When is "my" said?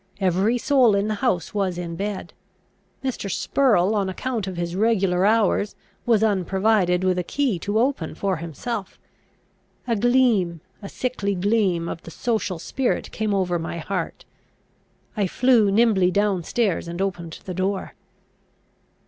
13.59-13.77